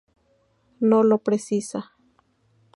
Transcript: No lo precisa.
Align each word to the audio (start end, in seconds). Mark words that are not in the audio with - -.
No 0.79 1.03
lo 1.03 1.19
precisa. 1.19 1.91